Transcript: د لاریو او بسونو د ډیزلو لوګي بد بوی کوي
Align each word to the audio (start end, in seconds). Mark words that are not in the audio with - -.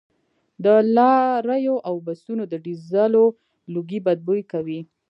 د 0.63 0.65
لاریو 0.95 1.75
او 1.87 1.95
بسونو 2.05 2.43
د 2.47 2.53
ډیزلو 2.65 3.25
لوګي 3.73 3.99
بد 4.05 4.17
بوی 4.27 4.41
کوي 4.51 4.79